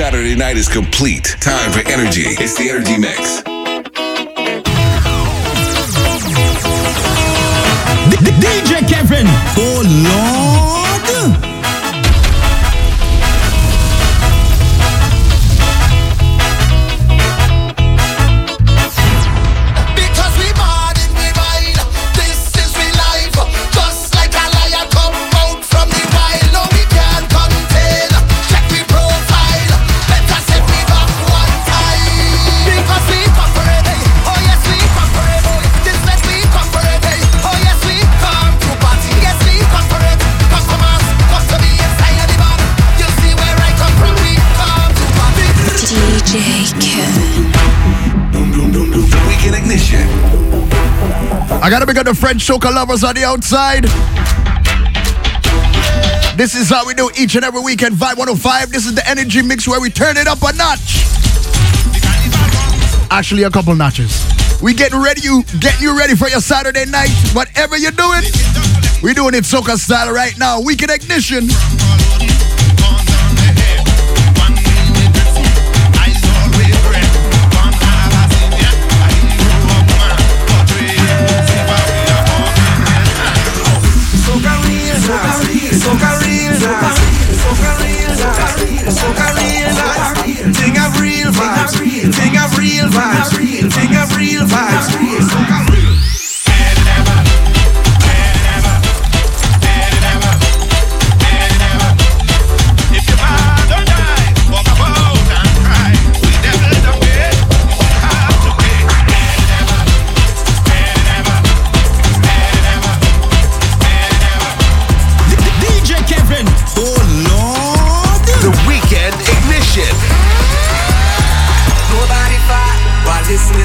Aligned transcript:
Saturday 0.00 0.34
night 0.34 0.56
is 0.56 0.66
complete. 0.66 1.36
Time 1.40 1.70
for 1.72 1.80
energy. 1.80 2.22
It's 2.22 2.56
the 2.56 2.70
Energy 2.70 2.96
Mix. 2.96 3.42
DJ 8.40 8.88
Kevin. 8.88 9.26
Oh 9.58 9.82
Lord. 9.84 10.49
I 51.70 51.72
gotta 51.72 51.86
pick 51.86 51.98
up 51.98 52.06
the 52.06 52.16
French 52.16 52.44
soca 52.44 52.74
lovers 52.74 53.04
on 53.04 53.14
the 53.14 53.22
outside. 53.22 53.84
This 56.36 56.56
is 56.56 56.68
how 56.68 56.84
we 56.84 56.94
do 56.94 57.12
each 57.16 57.36
and 57.36 57.44
every 57.44 57.60
weekend. 57.60 57.94
Vibe 57.94 58.18
105. 58.18 58.72
This 58.72 58.86
is 58.86 58.96
the 58.96 59.08
energy 59.08 59.40
mix 59.40 59.68
where 59.68 59.80
we 59.80 59.88
turn 59.88 60.16
it 60.16 60.26
up 60.26 60.42
a 60.42 60.52
notch. 60.56 61.06
Actually, 63.12 63.44
a 63.44 63.50
couple 63.50 63.72
notches. 63.76 64.26
We 64.60 64.74
getting 64.74 65.00
ready, 65.00 65.20
you 65.20 65.44
getting 65.60 65.80
you 65.80 65.96
ready 65.96 66.16
for 66.16 66.28
your 66.28 66.40
Saturday 66.40 66.86
night. 66.86 67.14
Whatever 67.34 67.78
you're 67.78 67.92
doing, 67.92 68.22
we 69.00 69.14
doing 69.14 69.34
it 69.34 69.44
soca 69.44 69.76
style 69.76 70.12
right 70.12 70.36
now. 70.36 70.60
Weekend 70.60 70.90
ignition. 70.90 71.46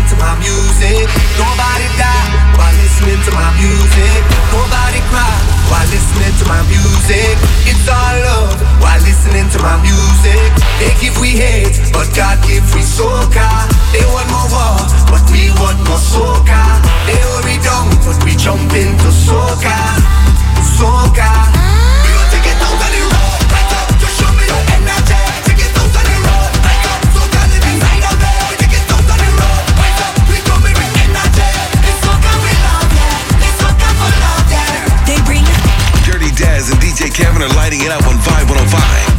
to 0.10 0.16
my 0.22 0.38
music. 0.38 1.10
Nobody 1.38 1.88
die 1.98 2.30
while 2.58 2.76
listening 2.78 3.18
to 3.26 3.32
my 3.34 3.50
music. 3.58 4.22
Nobody 4.54 5.02
cry 5.10 5.38
while 5.70 5.88
listening 5.90 6.34
to 6.42 6.46
my 6.46 6.62
music. 6.70 7.34
It's 7.66 7.88
all 7.90 8.16
love 8.22 8.54
while 8.82 9.02
listening 9.02 9.50
to 9.50 9.60
my 9.66 9.82
music. 9.82 10.50
They 10.78 10.94
give 11.02 11.18
we 11.18 11.34
hate, 11.34 11.80
but 11.90 12.06
God 12.14 12.38
give 12.46 12.66
we 12.76 12.82
soca. 12.86 13.50
They 13.94 14.06
want 14.06 14.30
more 14.30 14.50
war, 14.54 14.78
but 15.10 15.26
we 15.34 15.50
want 15.58 15.82
more 15.90 16.02
soca. 16.02 16.62
They 17.10 17.18
hurry 17.18 17.58
down, 17.66 17.90
but 18.06 18.18
we 18.26 18.38
jump 18.38 18.70
into 18.78 19.10
soca. 19.10 20.05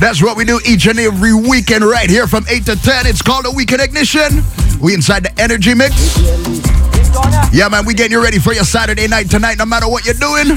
That's 0.01 0.23
what 0.23 0.37
we 0.37 0.45
do 0.45 0.61
each 0.67 0.87
and 0.87 0.99
every 0.99 1.35
weekend 1.35 1.85
right 1.85 2.09
here 2.09 2.27
from 2.27 2.45
8 2.49 2.65
to 2.67 2.77
10. 2.77 3.07
It's 3.07 3.23
called 3.23 3.45
the 3.45 3.53
Weekend 3.53 3.81
Ignition. 3.81 4.43
We 4.81 4.95
inside 4.95 5.25
the 5.25 5.33
Energy 5.41 5.75
Mix. 5.75 5.95
Yeah, 7.53 7.69
man, 7.69 7.87
we 7.87 7.95
getting 7.95 8.13
you 8.13 8.23
ready 8.23 8.39
for 8.39 8.53
your 8.53 8.65
Saturday 8.65 9.09
night 9.09 9.31
tonight, 9.31 9.59
no 9.59 9.65
matter 9.65 9.89
what 9.89 10.05
you're 10.05 10.15
doing. 10.15 10.55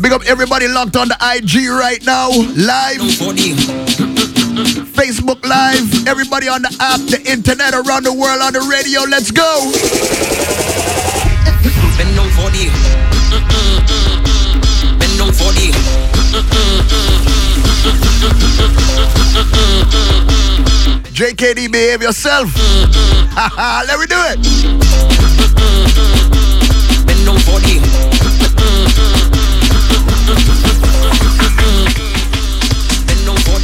Big 0.00 0.12
up 0.12 0.22
everybody 0.26 0.68
locked 0.68 0.96
on 0.96 1.08
the 1.08 1.16
IG 1.20 1.68
right 1.68 2.02
now, 2.04 2.30
live. 2.30 3.00
Facebook 4.92 5.44
Live, 5.46 6.06
everybody 6.06 6.48
on 6.48 6.62
the 6.62 6.74
app, 6.80 7.00
the 7.08 7.20
internet, 7.30 7.74
around 7.74 8.04
the 8.04 8.12
world, 8.12 8.40
on 8.42 8.52
the 8.52 8.60
radio. 8.60 9.02
Let's 9.08 9.30
go. 9.30 11.01
JKD, 21.22 21.70
behave 21.70 22.02
yourself. 22.02 22.50
Let 23.86 24.00
me 24.00 24.06
do 24.10 24.18
it. 24.26 24.42
Bend 27.06 27.22
the. 27.22 27.38
Bend 33.06 33.40
for. 33.46 33.60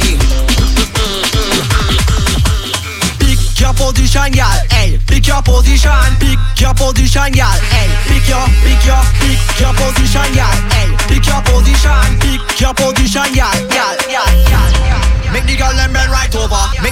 Pick 3.19 3.59
your 3.59 3.73
position, 3.73 4.31
y'all. 4.31 4.47
Hey, 4.71 4.97
pick 5.05 5.27
your 5.27 5.41
position. 5.43 5.91
Pick 6.21 6.39
your 6.61 6.73
position, 6.73 7.33
y'all. 7.33 7.59
Hey, 7.59 7.91
pick 8.07 8.23
your, 8.29 8.47
pick 8.63 8.85
your, 8.87 9.03
pick 9.19 9.59
your 9.59 9.73
position, 9.75 10.31
y'all. 10.31 10.47
Hey, 10.71 10.95
pick 11.11 11.27
your 11.27 11.41
position. 11.43 12.19
Pick 12.23 12.61
your 12.61 12.73
position, 12.73 12.98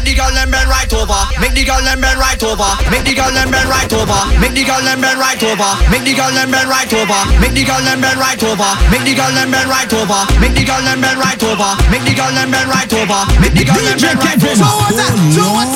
the 0.07 0.15
girl 0.15 0.31
them 0.31 0.47
bend 0.47 0.69
right 0.71 0.87
over. 0.95 1.19
Make 1.43 1.51
the 1.51 1.67
girl 1.67 1.83
them 1.83 1.99
bend 1.99 2.15
right 2.15 2.39
over. 2.39 2.71
Make 2.87 3.03
the 3.03 3.11
girl 3.11 3.27
them 3.35 3.51
bend 3.51 3.67
right 3.67 3.91
over. 3.91 4.19
Make 4.39 4.55
the 4.55 4.63
girl 4.63 4.79
them 4.79 5.03
bend 5.03 5.19
right 5.19 5.43
over. 5.43 5.71
Make 5.91 6.07
the 6.07 6.15
girl 6.15 6.31
them 6.31 6.47
bend 6.47 6.69
right 6.71 6.93
over. 6.95 7.19
Make 7.43 7.51
the 7.51 7.63
girl 7.67 7.81
them 7.83 7.99
bend 7.99 8.15
right 8.15 8.39
over. 8.47 8.71
Make 8.87 9.03
the 9.03 9.13
girl 9.19 9.31
them 9.35 9.51
bend 9.51 9.67
right 9.67 9.91
over. 9.91 10.21
Make 10.39 10.55
the 10.55 10.63
girl 10.63 10.79
them 10.79 10.99
bend 11.03 11.19
right 11.19 11.43
over. 11.43 11.71
Make 11.91 12.05
the 12.07 12.13
girl 12.15 12.31
them 12.31 12.47
bend 12.55 12.69
right 12.71 12.93
over. 12.95 13.19
Make 13.43 13.55
the 13.59 13.63
girl 13.67 13.83
them 13.83 13.99
bend 13.99 14.19
right 14.23 14.39
over. 14.39 14.55
So 14.55 14.69
what's 14.79 14.95
that? 14.95 15.11
So 15.35 15.43
what's 15.51 15.66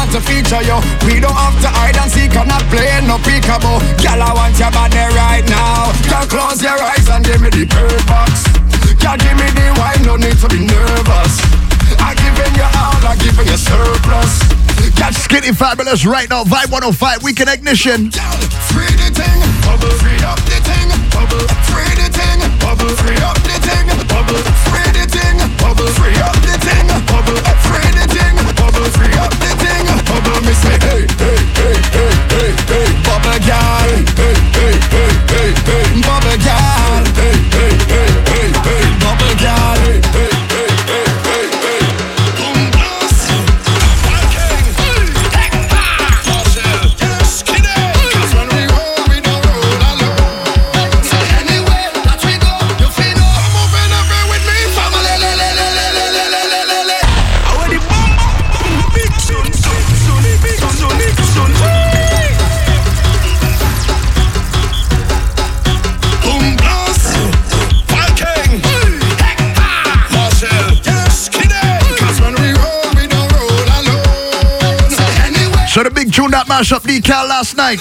want 0.00 0.12
to 0.16 0.20
feature 0.24 0.64
you. 0.64 0.80
We 1.04 1.20
don't 1.20 1.36
have 1.36 1.56
to 1.60 1.68
hide 1.68 1.96
and 2.00 2.10
seek 2.10 2.32
and 2.32 2.48
not 2.48 2.64
play 2.72 2.88
no 3.04 3.20
peekaboo. 3.20 3.84
Girl, 4.00 4.20
I 4.24 4.32
want 4.32 4.56
your 4.56 4.72
body 4.72 5.04
right 5.12 5.44
now. 5.44 5.92
Girl, 6.08 6.24
close 6.24 6.64
your 6.64 6.80
eyes 6.80 7.04
and 7.12 7.20
give 7.20 7.40
me 7.44 7.52
the 7.52 7.68
bird 7.68 8.00
box. 8.08 8.48
Girl, 8.96 9.20
give 9.20 9.36
me 9.36 9.48
the 9.52 9.68
wine, 9.76 10.00
no 10.08 10.16
need 10.16 10.40
to 10.40 10.48
be 10.48 10.64
nervous. 10.64 11.32
I 12.00 12.16
giving 12.16 12.54
you 12.56 12.68
all, 12.80 13.00
I 13.04 13.14
giving 13.20 13.44
you 13.44 13.60
surplus. 13.60 14.40
Catch 14.96 15.20
Skinny 15.20 15.52
Fabulous 15.52 16.06
right 16.06 16.28
now, 16.28 16.44
Vibe 16.44 16.72
105, 16.72 17.22
Weekend 17.22 17.50
Ignition. 17.52 18.08
Girl, 18.08 18.40
free 18.72 18.88
the 18.96 19.12
thing, 19.12 19.40
bubble, 19.68 19.92
free 20.00 20.20
up 20.24 20.40
the 20.48 20.58
thing, 20.64 20.88
bubble, 21.12 21.44
free 21.68 21.92
the 22.00 22.08
thing, 22.08 22.40
bubble, 22.64 22.92
free 23.04 23.20
up 23.20 23.36
the 23.44 23.56
thing, 23.68 23.86
bubble, 24.08 24.40
free 24.64 24.90
the 24.96 25.04
thing, 25.04 25.36
bubble, 25.60 25.90
free 25.92 26.16
up 26.24 26.36
the 26.40 26.56
thing. 26.64 27.09
girl 33.38 33.69
mash 76.60 76.72
up 76.72 76.82
decal 76.82 77.26
last 77.26 77.56
night. 77.56 77.80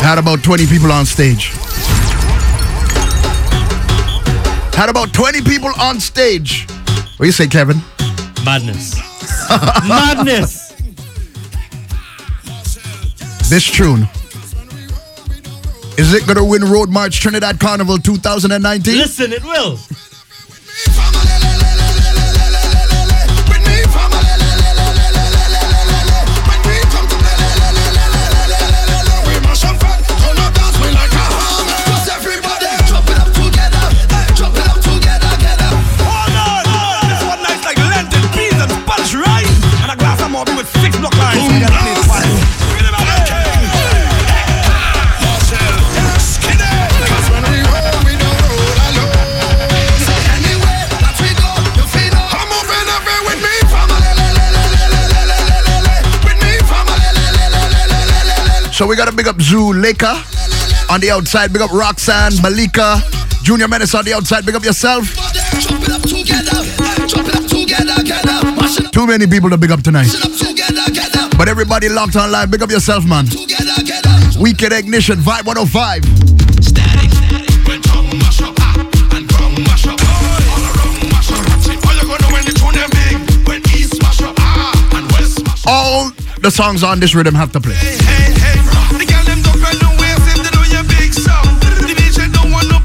Had 0.00 0.18
about 0.18 0.44
20 0.44 0.66
people 0.68 0.92
on 0.92 1.04
stage. 1.04 1.48
Had 4.72 4.88
about 4.88 5.12
20 5.12 5.42
people 5.42 5.72
on 5.80 5.98
stage. 5.98 6.68
What 7.16 7.18
do 7.18 7.26
you 7.26 7.32
say, 7.32 7.48
Kevin? 7.48 7.78
Madness. 8.44 8.94
Madness. 9.88 10.68
This 13.50 13.68
tune. 13.68 14.08
Is 15.98 16.14
it 16.14 16.24
going 16.24 16.36
to 16.36 16.44
win 16.44 16.62
Road 16.62 16.88
March 16.88 17.18
Trinidad 17.18 17.58
Carnival 17.58 17.98
2019? 17.98 18.96
Listen, 18.96 19.32
it 19.32 19.42
will. 19.42 19.76
six 40.80 40.96
block 40.96 41.16
lines. 41.16 42.58
So 58.78 58.86
we 58.86 58.94
gotta 58.94 59.10
big 59.10 59.26
up 59.26 59.34
Zuleka 59.38 60.22
on 60.88 61.00
the 61.00 61.10
outside, 61.10 61.52
big 61.52 61.62
up 61.62 61.72
Roxanne, 61.72 62.40
Malika, 62.40 63.02
Junior 63.42 63.66
Menace 63.66 63.92
on 63.96 64.04
the 64.04 64.14
outside, 64.14 64.46
big 64.46 64.54
up 64.54 64.62
yourself. 64.62 65.02
Too 68.92 69.06
many 69.08 69.26
people 69.26 69.50
to 69.50 69.56
big 69.56 69.72
up 69.72 69.82
tonight. 69.82 70.06
But 71.38 71.48
everybody 71.48 71.88
locked 71.88 72.16
on 72.16 72.32
live, 72.32 72.50
big 72.50 72.62
up 72.62 72.70
yourself, 72.70 73.06
man. 73.06 73.24
Together, 73.26 73.72
together. 73.76 74.10
Weekend 74.40 74.72
Ignition, 74.72 75.18
Vibe 75.18 75.46
105. 75.46 76.02
All 85.70 86.10
the 86.40 86.50
songs 86.50 86.82
on 86.82 86.98
this 86.98 87.14
rhythm 87.14 87.36
have 87.36 87.52
to 87.52 87.60
play. 87.60 87.76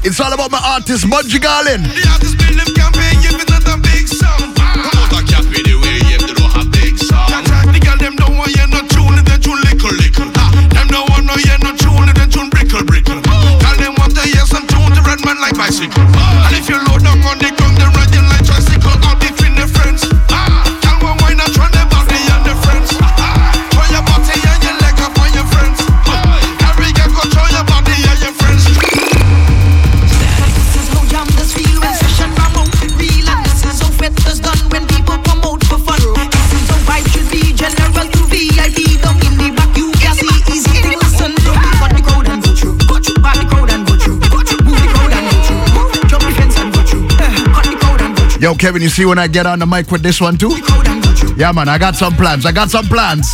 It's 0.06 0.20
all 0.20 0.32
about 0.32 0.52
my 0.52 0.60
artist, 0.62 1.06
Bunji 1.06 1.40
Garlin. 1.40 2.33
bicycle. 15.64 16.02
And 16.02 16.56
if 16.56 16.68
you 16.68 16.76
load 16.76 17.06
up 17.06 17.24
on 17.24 17.38
the 17.38 17.50
ground, 17.56 17.78
they 17.78 17.88
ride 17.96 18.12
you 18.14 18.20
like 18.28 18.44
tricycle. 18.44 18.92
I'll 19.02 19.16
be 19.16 19.28
friends. 19.72 20.33
Kevin, 48.64 48.80
you 48.80 48.88
see 48.88 49.04
when 49.04 49.18
I 49.18 49.26
get 49.26 49.44
on 49.44 49.58
the 49.58 49.66
mic 49.66 49.90
with 49.90 50.00
this 50.00 50.22
one 50.22 50.38
too? 50.38 50.48
Yeah, 51.36 51.52
man, 51.52 51.68
I 51.68 51.76
got 51.76 51.96
some 51.96 52.16
plans. 52.16 52.46
I 52.46 52.50
got 52.50 52.70
some 52.70 52.86
plans. 52.86 53.28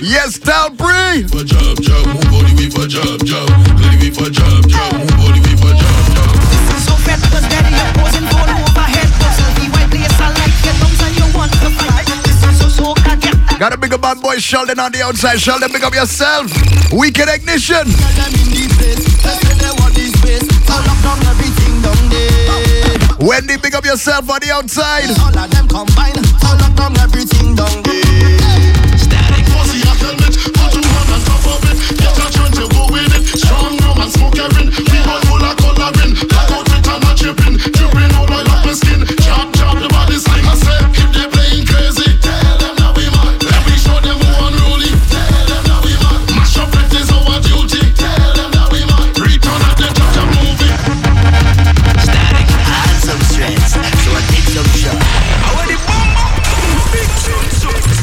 Yes, 0.00 0.38
tell 0.38 0.70
Bree. 0.70 1.26
Got 13.58 13.72
a 13.74 13.76
bigger 13.76 13.98
bad 13.98 14.22
boy 14.22 14.38
Sheldon 14.38 14.80
on 14.80 14.92
the 14.92 15.02
outside. 15.02 15.38
Sheldon, 15.38 15.68
pick 15.68 15.82
up 15.82 15.94
yourself. 15.94 16.50
Weekend 16.90 17.28
ignition. 17.28 18.65
Wendy, 23.26 23.58
pick 23.58 23.74
up 23.74 23.84
yourself 23.84 24.30
on 24.30 24.38
the 24.40 24.52
outside. 24.52 25.10
All 25.18 25.36
of 25.36 25.50
them 25.50 25.66
combine, 25.66 26.14
all 26.46 26.62
of 26.62 26.76
them 26.76 26.94
everything 27.02 27.56
down 27.56 27.82
there. 27.82 28.96
Static 28.96 29.44
pussy, 29.50 29.82
I 29.82 29.92
feel 29.98 30.14
it. 30.14 30.34
Put 30.54 30.72
you 30.72 30.86
on 30.86 31.06
the 31.10 31.18
top 31.26 31.44
of 31.50 31.60
it. 31.66 31.76
Get 31.98 32.16
a 32.16 32.26
joint 32.30 32.54
to 32.54 32.68
go 32.70 32.86
with 32.92 33.16
it. 33.16 33.38
Strong, 33.38 33.76
now 33.78 34.00
and 34.00 34.12
smoke, 34.12 34.38
everything. 34.38 34.95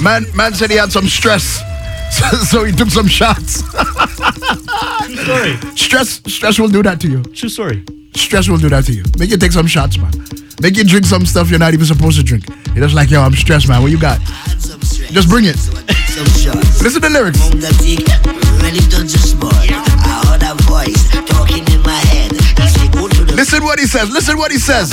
Man, 0.03 0.25
man 0.35 0.53
said 0.53 0.69
he 0.69 0.75
had 0.75 0.91
some 0.91 1.05
stress, 1.05 1.61
so 2.51 2.65
he 2.65 2.73
took 2.73 2.89
some 2.89 3.07
shots. 3.07 3.63
True 3.71 5.15
story. 5.15 5.55
Stress, 5.77 6.21
stress 6.27 6.59
will 6.59 6.67
do 6.67 6.83
that 6.83 6.99
to 6.99 7.07
you. 7.07 7.23
True 7.23 7.47
story. 7.47 7.85
Stress 8.13 8.49
will 8.49 8.57
do 8.57 8.67
that 8.67 8.83
to 8.83 8.91
you. 8.91 9.05
Make 9.17 9.29
you 9.29 9.37
take 9.37 9.53
some 9.53 9.65
shots, 9.65 9.97
man. 9.97 10.11
Make 10.61 10.75
you 10.75 10.83
drink 10.83 11.05
some 11.05 11.25
stuff 11.25 11.49
you're 11.49 11.57
not 11.57 11.73
even 11.73 11.85
supposed 11.85 12.17
to 12.17 12.23
drink. 12.23 12.43
You're 12.75 12.83
just 12.83 12.95
like, 12.95 13.09
yo, 13.11 13.21
I'm 13.21 13.31
stressed, 13.31 13.69
man. 13.69 13.81
What 13.81 13.91
you 13.91 13.99
got? 13.99 14.19
Just 14.19 15.29
bring 15.29 15.45
it. 15.45 15.55
Listen 16.83 16.99
to 16.99 17.07
the 17.07 17.09
lyrics. 17.09 17.39
Listen 23.35 23.63
what 23.63 23.79
he 23.79 23.87
says. 23.87 24.11
Listen 24.11 24.37
what 24.37 24.51
he 24.51 24.57
says 24.57 24.91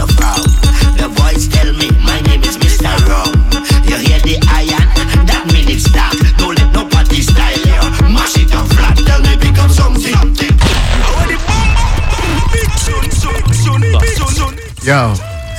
from? 0.00 0.40
The 0.96 1.08
voice 1.12 1.48
tell 1.48 1.72
me 1.72 1.90
my 2.00 2.20
name 2.22 2.42
is 2.42 2.56
Mr. 2.56 2.88
Rum. 3.08 3.28
You 3.84 3.96
hear 3.96 4.20
the 4.20 4.40
iron? 4.48 4.86
That 5.26 5.44
means 5.52 5.68
it's 5.68 5.90
dark. 5.92 6.16
Don't 6.38 6.56
let 6.58 6.72
nobody 6.72 7.20
style 7.20 7.58
you. 7.60 7.80
Mash 8.12 8.36
it 8.38 8.54
up 8.54 8.66
flat. 8.72 8.96
Tell 8.96 9.20
me 9.20 9.36
become 9.36 9.70
something. 9.70 10.12
Yo. 14.84 15.14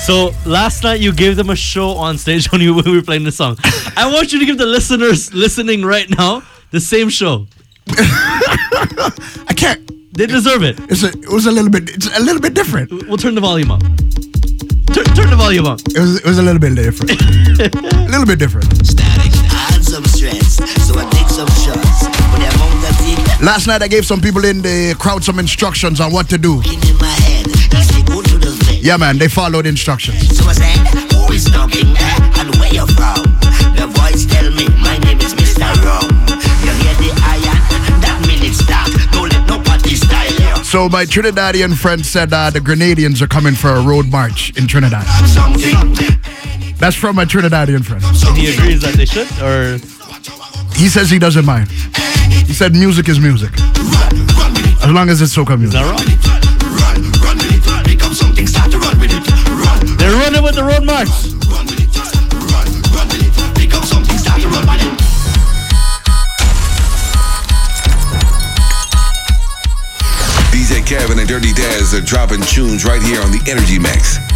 So 0.05 0.31
last 0.45 0.83
night 0.83 0.99
you 0.99 1.13
gave 1.13 1.37
them 1.37 1.49
a 1.49 1.55
show 1.55 1.91
on 1.91 2.17
stage 2.17 2.51
when 2.51 2.59
you 2.65 2.73
when 2.73 2.85
we 2.85 2.97
were 2.97 3.03
playing 3.03 3.23
the 3.23 3.31
song. 3.31 3.57
I 3.95 4.11
want 4.11 4.33
you 4.33 4.39
to 4.39 4.45
give 4.45 4.57
the 4.57 4.65
listeners 4.65 5.33
listening 5.33 5.85
right 5.85 6.09
now 6.09 6.43
the 6.71 6.81
same 6.81 7.09
show. 7.09 7.47
I 7.87 9.53
can't. 9.55 9.92
They 10.13 10.27
deserve 10.27 10.63
it. 10.63 10.79
It's 10.91 11.03
a, 11.03 11.07
it 11.09 11.29
was 11.29 11.47
a 11.47 11.51
little 11.51 11.71
bit. 11.71 11.89
It's 11.89 12.05
a 12.05 12.21
little 12.21 12.41
bit 12.41 12.53
different. 12.53 12.91
We'll 13.07 13.17
turn 13.17 13.33
the 13.33 13.41
volume 13.41 13.71
up. 13.71 13.81
Turn, 14.93 15.05
turn 15.15 15.29
the 15.31 15.35
volume 15.35 15.65
up. 15.65 15.79
It 15.89 15.99
was. 15.99 16.17
It 16.17 16.25
was 16.25 16.37
a 16.37 16.43
little 16.43 16.59
bit 16.59 16.75
different. 16.75 17.11
a 17.19 18.09
little 18.09 18.25
bit 18.25 18.37
different. 18.37 18.69
Static. 18.85 19.33
I 19.49 19.73
had 19.73 19.83
some 19.83 20.05
stress, 20.05 20.57
so 20.85 20.93
I 20.99 21.09
take 21.09 21.29
some 21.29 21.49
shots. 21.65 22.05
But 22.05 22.37
the 22.37 22.49
amount 22.53 22.85
of 22.85 23.39
it 23.39 23.43
Last 23.43 23.65
night 23.65 23.81
I 23.81 23.87
gave 23.87 24.05
some 24.05 24.21
people 24.21 24.45
in 24.45 24.61
the 24.61 24.95
crowd 24.99 25.23
some 25.23 25.39
instructions 25.39 25.99
on 25.99 26.11
what 26.13 26.29
to 26.29 26.37
do. 26.37 26.59
head. 26.59 27.47
He 27.47 27.83
say 27.83 28.03
go 28.03 28.21
to. 28.21 28.43
Yeah, 28.83 28.97
man. 28.97 29.17
They 29.17 29.29
followed 29.29 29.65
instructions. 29.65 30.37
So 30.37 30.45
I 30.45 30.53
say, 30.53 30.73
who 31.15 31.33
is 31.33 31.45
talking 31.45 31.87
and 32.37 32.55
where 32.57 32.71
you 32.71 32.85
from? 32.87 33.32
So 40.73 40.89
my 40.89 41.05
Trinidadian 41.05 41.77
friend 41.77 42.03
said 42.03 42.33
uh, 42.33 42.49
the 42.49 42.59
Grenadians 42.59 43.21
are 43.21 43.27
coming 43.27 43.53
for 43.53 43.67
a 43.67 43.83
road 43.83 44.07
march 44.09 44.57
in 44.57 44.65
Trinidad. 44.65 45.05
That's 46.79 46.95
from 46.95 47.15
my 47.15 47.25
Trinidadian 47.25 47.85
friend. 47.85 48.03
And 48.03 48.35
he 48.35 48.51
agrees 48.51 48.81
that 48.81 48.95
they 48.95 49.05
should, 49.05 49.29
or 49.39 49.77
He 50.75 50.89
says 50.89 51.11
he 51.11 51.19
doesn't 51.19 51.45
mind. 51.45 51.69
He 51.69 52.53
said 52.53 52.73
music 52.73 53.07
is 53.07 53.19
music. 53.19 53.51
As 54.81 54.89
long 54.89 55.09
as 55.09 55.21
it's 55.21 55.37
soca 55.37 55.53
is 55.53 55.59
music. 55.59 55.79
that 55.79 55.85
wrong? 55.85 56.01
Run, 56.81 57.11
run 57.21 57.37
with 57.37 57.53
it. 57.53 57.85
Become 57.85 58.15
something. 58.15 58.47
Start 58.47 58.71
to 58.71 58.79
run 58.79 58.99
with 58.99 59.11
it. 59.13 59.21
Run, 59.45 59.97
They're 59.97 60.19
running 60.25 60.41
with 60.41 60.55
the 60.55 60.63
road 60.63 60.85
march. 60.85 61.32
Kevin 70.85 71.19
and 71.19 71.27
Dirty 71.27 71.53
Daz 71.53 71.93
are 71.93 72.01
dropping 72.01 72.41
tunes 72.41 72.83
right 72.83 73.01
here 73.01 73.21
on 73.21 73.31
the 73.31 73.41
Energy 73.49 73.79
Mix. 73.79 74.32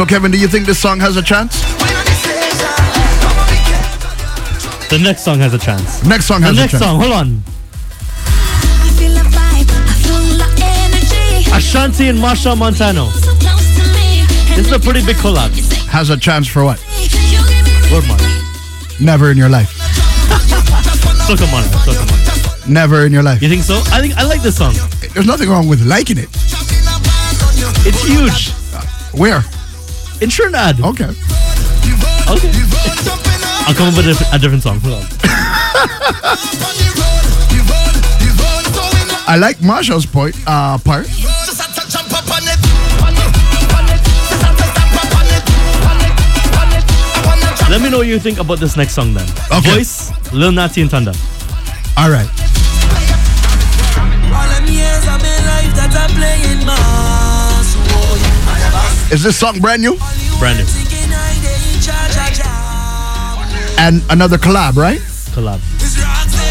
So 0.00 0.06
Kevin, 0.06 0.30
do 0.30 0.38
you 0.40 0.48
think 0.48 0.64
this 0.64 0.78
song 0.78 0.98
has 1.00 1.18
a 1.18 1.22
chance? 1.22 1.60
The 1.60 1.76
station 2.16 2.72
Come 3.20 3.36
on, 3.36 3.44
we 3.52 3.56
can't 3.68 4.00
tell 4.00 4.16
ya 4.16 4.88
The 4.88 4.98
next 4.98 5.24
song 5.24 5.38
has 5.40 5.52
a 5.52 5.58
chance. 5.58 6.02
Next 6.06 6.24
song 6.24 6.40
The 6.40 6.46
has 6.46 6.56
a 6.56 6.60
next 6.62 6.70
chance. 6.72 6.84
song, 6.84 7.00
hold 7.00 7.12
on. 7.12 7.42
I 7.44 8.88
feel 8.96 9.12
a 9.12 9.20
vibe, 9.28 9.68
I 9.68 9.92
feel 10.00 10.24
the 10.40 10.48
energy. 10.56 11.52
Ashanti 11.52 12.08
and 12.08 12.18
Machel 12.18 12.56
Montano. 12.56 13.10
So 13.10 13.36
close 13.44 13.76
to 13.76 13.84
me. 13.92 14.24
This 14.56 14.68
is 14.68 14.72
a 14.72 14.80
pretty 14.80 15.04
big 15.04 15.16
collab. 15.16 15.52
Has 15.88 16.08
a 16.08 16.16
chance 16.16 16.48
for 16.48 16.64
what? 16.64 16.80
You 16.96 17.06
give 17.10 17.44
me 17.44 17.92
Road 17.92 18.08
march. 18.08 18.24
Never 19.02 19.30
in 19.30 19.36
your 19.36 19.50
life. 19.50 19.68
Soca 21.28 21.44
Mono, 21.52 21.68
Soca 21.84 22.00
Mono. 22.08 22.72
Never 22.72 23.04
in 23.04 23.12
your 23.12 23.22
life. 23.22 23.42
You 23.42 23.50
think 23.50 23.64
so? 23.64 23.82
I 23.92 24.00
think 24.00 24.16
I 24.16 24.24
like 24.24 24.40
this 24.40 24.56
song. 24.56 24.72
There's 25.12 25.26
nothing 25.26 25.50
wrong 25.50 25.68
with 25.68 25.84
liking 25.84 26.16
it. 26.16 26.30
It's 27.84 28.02
huge. 28.08 28.54
Where? 29.12 29.44
In 30.20 30.28
Trinidad. 30.28 30.80
Okay. 30.80 31.04
Okay. 31.04 32.50
I'll 33.66 33.74
come 33.74 33.88
up 33.88 33.96
with 33.96 34.06
a, 34.06 34.14
diff- 34.14 34.32
a 34.32 34.38
different 34.38 34.62
song. 34.62 34.80
Hold 34.80 34.94
on. 34.94 35.06
I 39.32 39.36
like 39.40 39.58
Machel's 39.62 40.06
point 40.06 40.36
uh, 40.46 40.76
part. 40.78 41.06
Let 47.70 47.80
me 47.82 47.88
know 47.88 47.98
what 47.98 48.08
you 48.08 48.18
think 48.18 48.38
about 48.40 48.58
this 48.58 48.76
next 48.76 48.94
song 48.94 49.14
then. 49.14 49.28
Okay. 49.52 49.76
Voice, 49.76 50.10
Lil 50.32 50.50
Natty 50.50 50.80
and 50.82 50.90
Thunder. 50.90 51.12
All 51.96 52.10
right. 52.10 52.26
Is 59.10 59.24
this 59.24 59.36
song 59.36 59.58
brand 59.58 59.82
new? 59.82 59.96
Brand 60.38 60.58
new. 60.58 60.66
And 63.76 64.02
another 64.08 64.38
collab, 64.38 64.76
right? 64.76 65.00
Collab. 65.34 65.60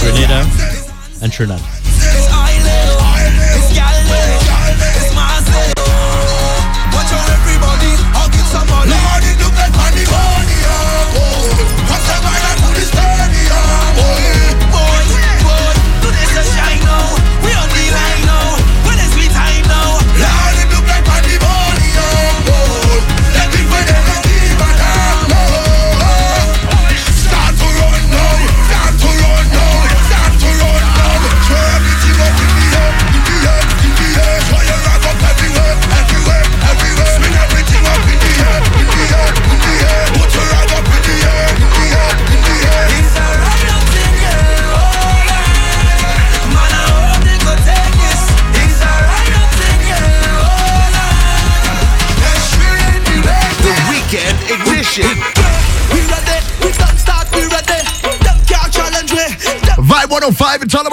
Grenada 0.01 0.43
and 1.21 1.31
Trinidad. 1.31 1.78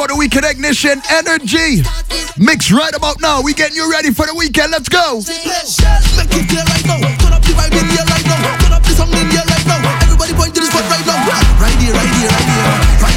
for 0.06 0.12
the 0.12 0.18
weekend 0.18 0.44
ignition 0.46 1.02
energy. 1.10 1.82
Mix 2.38 2.70
right 2.70 2.94
about 2.94 3.20
now. 3.20 3.42
We 3.42 3.54
getting 3.54 3.76
you 3.76 3.90
ready 3.90 4.12
for 4.12 4.26
the 4.26 4.34
weekend. 4.34 4.70
Let's 4.70 4.88
go. 4.88 5.20
Right 11.58 11.74
here, 11.82 11.94
right 11.94 12.14
here, 12.14 12.28
right 12.30 13.10
here. 13.10 13.15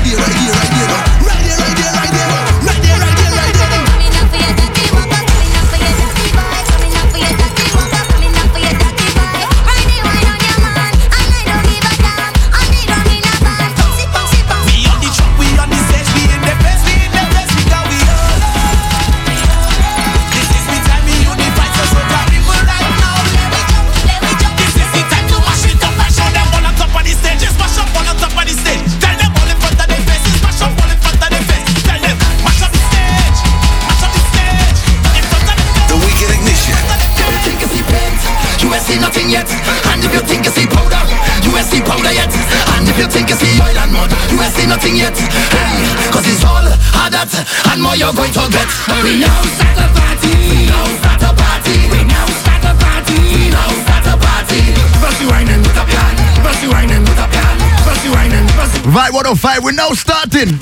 Vibe 58.90 59.14
105, 59.14 59.64
we're 59.64 59.72
now 59.72 59.90
starting. 59.94 60.58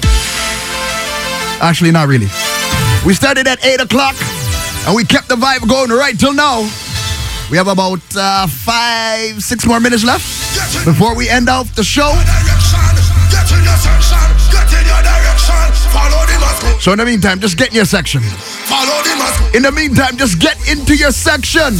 Actually, 1.63 1.91
not 1.91 2.09
really. 2.09 2.27
We 3.05 3.13
started 3.13 3.47
at 3.47 3.63
8 3.63 3.79
o'clock 3.79 4.15
and 4.83 4.93
we 4.93 5.05
kept 5.05 5.29
the 5.29 5.35
vibe 5.35 5.63
going 5.69 5.91
right 5.91 6.19
till 6.19 6.33
now. 6.33 6.67
We 7.49 7.55
have 7.55 7.69
about 7.71 8.03
uh, 8.17 8.47
five, 8.47 9.41
six 9.41 9.65
more 9.65 9.79
minutes 9.79 10.03
left 10.03 10.27
before 10.83 11.15
we 11.15 11.29
end 11.29 11.47
off 11.47 11.73
the 11.75 11.85
show. 11.85 12.11
So 16.83 16.91
in 16.91 16.99
the 16.99 17.05
meantime, 17.05 17.39
just 17.39 17.57
get 17.57 17.69
in 17.69 17.75
your 17.75 17.85
section. 17.85 18.21
In 19.55 19.63
the 19.63 19.71
meantime, 19.71 20.17
just 20.17 20.37
get 20.39 20.59
into 20.67 20.97
your 20.97 21.11
section. 21.11 21.79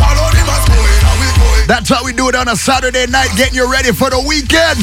Follow 0.00 0.30
the. 0.32 0.77
That's 1.68 1.90
how 1.90 2.02
we 2.02 2.14
do 2.14 2.30
it 2.30 2.34
on 2.34 2.48
a 2.48 2.56
Saturday 2.56 3.06
night, 3.06 3.28
getting 3.36 3.54
you 3.54 3.70
ready 3.70 3.92
for 3.92 4.08
the 4.08 4.24
weekend. 4.26 4.80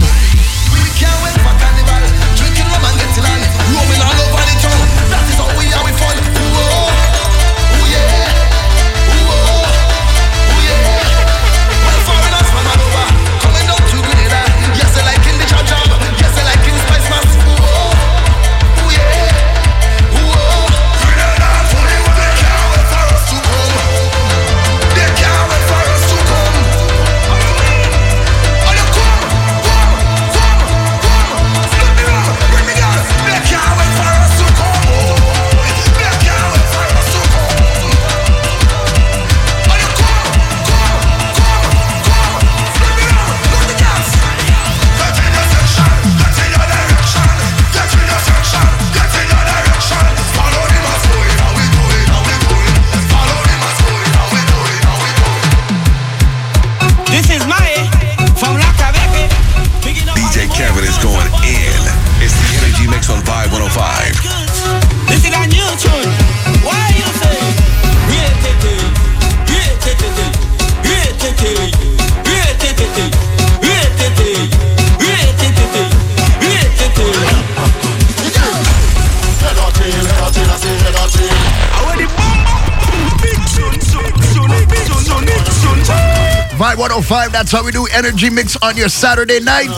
105. 86.78 87.32
That's 87.32 87.52
how 87.52 87.64
we 87.64 87.72
do 87.72 87.88
energy 87.94 88.30
mix 88.30 88.58
on 88.62 88.76
your 88.76 88.90
Saturday 88.90 89.40
night. 89.40 89.70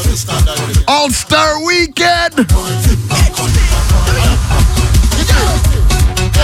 All 0.87 1.09
Star 1.09 1.63
Weekend. 1.63 2.33
Head 2.33 2.49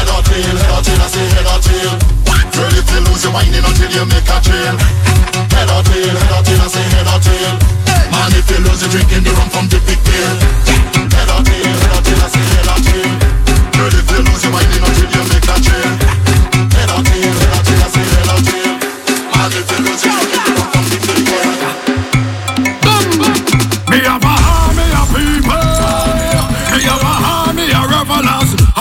or 0.09 0.21
tail, 0.23 0.55
head 0.57 0.73
or 0.73 0.81
tail, 0.81 1.01
I 1.01 1.07
say 1.09 1.25
head 1.33 1.47
or 1.49 1.59
tail. 1.61 1.93
Girl, 2.53 2.69
if 2.77 2.85
you 2.85 3.01
lose 3.09 3.23
your 3.25 3.33
mind 3.33 3.55
until 3.55 3.89
you 3.89 4.05
make 4.05 4.29
a 4.29 4.37
trail. 4.45 4.77
Head 5.53 5.69
or 5.73 5.81
tail, 5.89 6.13
head 6.13 6.33
or 6.33 6.43
tail, 6.45 6.61
I 6.61 6.67
say 6.69 6.85
head 6.85 7.07
or 7.09 7.19
tail. 7.21 7.53
Man, 8.13 8.31
if 8.37 8.45
you 8.49 8.61
lose, 8.61 8.81
your 8.81 8.91
drink, 8.93 9.09
drinking 9.09 9.25
the 9.25 9.33
rum 9.33 9.49
from 9.49 9.65
the 9.73 9.81
big 9.89 9.97
pail. 10.05 10.33
Head 11.17 11.29
or 11.33 11.41
tail, 11.41 11.65
head 11.65 11.93
or 11.97 12.01
tail, 12.05 12.21
I 12.21 12.27
say 12.29 12.45
head 12.53 12.69
or 12.69 12.77
tail. 12.77 13.09
Girl, 13.73 13.89
if 13.89 14.05
you 14.05 14.21
lose 14.21 14.43
your 14.45 14.53
mind 14.53 14.69
until 14.69 15.09
you 15.17 15.23
make 15.33 15.49
a 15.49 15.55
trail. 15.65 15.93
Head 16.77 16.89
or 16.93 17.01
tail, 17.01 17.33
head 17.41 17.53
or 17.57 17.63
tail, 17.65 17.81
I 17.81 17.89
say 17.89 18.05
head 18.05 18.29
or 18.33 18.41
tail. 18.45 18.73
Man, 19.33 19.49
if 19.49 19.65
you 19.65 19.79
lose, 19.81 20.01
your 20.05 20.13
drinking 20.13 20.42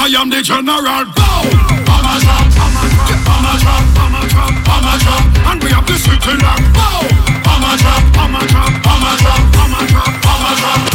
I 0.03 0.07
am 0.21 0.29
the 0.31 0.43
general. 0.43 0.83
Bow, 0.83 1.47
Bomber 1.87 2.19
drop, 2.19 2.51
bomber 2.59 2.91
drop, 2.91 3.87
bomber 3.95 4.27
drop, 4.27 4.51
bomber 4.67 4.99
drop, 4.99 5.47
and 5.47 5.63
we 5.63 5.71
have 5.71 5.87
the 5.87 5.95
city 5.95 6.35
locked. 6.43 6.75
Bow, 6.75 7.07
Bomber 7.47 7.77
drop, 7.79 8.03
bomber 8.11 8.45
drop, 8.51 8.83
bomber 8.83 9.15
drop, 9.23 9.43
bomber 9.55 9.87
drop, 9.87 10.11
bomber 10.19 10.19
drop, 10.19 10.23
bomber 10.27 10.55
drop. 10.59 10.92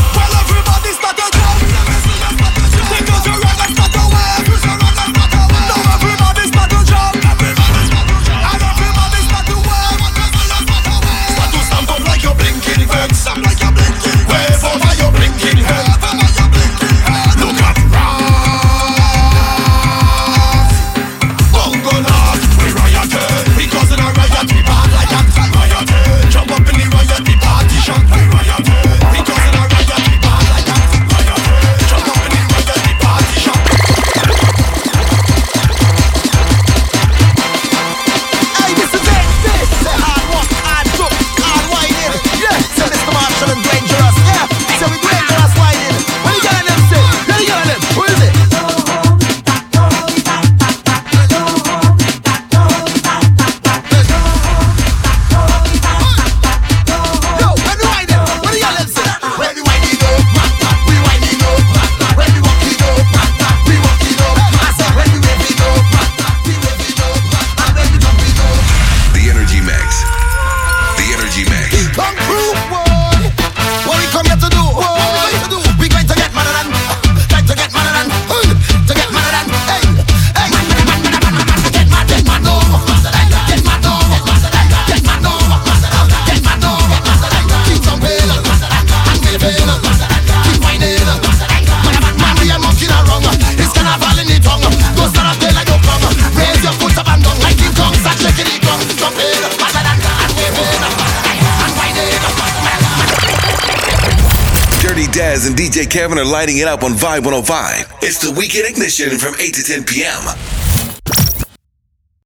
DJ 105.57 105.89
Kevin 105.89 106.19
are 106.19 106.25
lighting 106.25 106.59
it 106.59 106.67
up 106.67 106.83
on 106.83 106.91
Vibe 106.91 107.25
105. 107.25 107.91
It's 108.03 108.19
the 108.19 108.31
weekend 108.31 108.67
ignition 108.67 109.17
from 109.17 109.33
8 109.39 109.55
to 109.55 109.63
10 109.63 109.85
p.m. 109.85 110.66